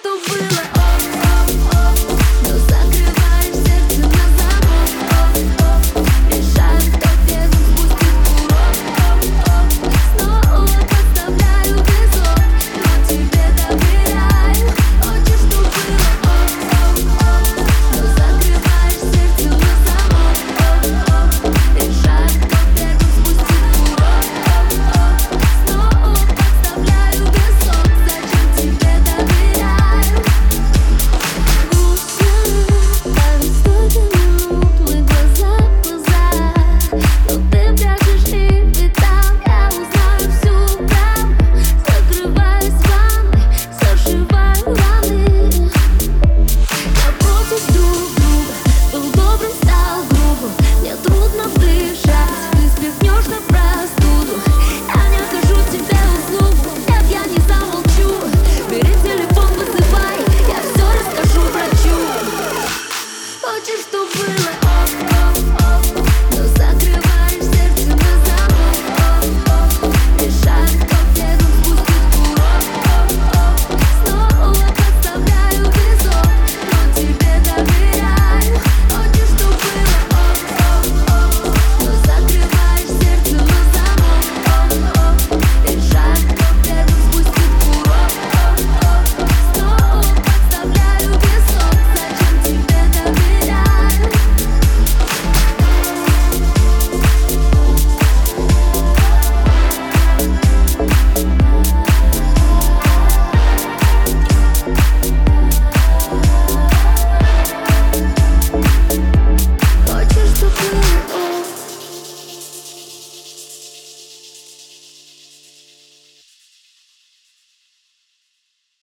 [0.00, 0.77] что было